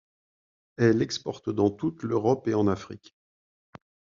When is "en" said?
2.55-2.65